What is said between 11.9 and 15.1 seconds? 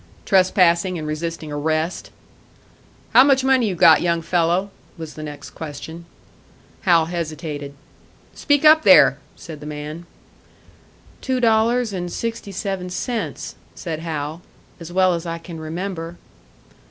and sixty seven cents," said Hal "as